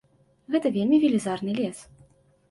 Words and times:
Гэта 0.53 0.69
вельмі 0.77 0.97
велізарны 1.03 1.53
лес. 1.59 1.77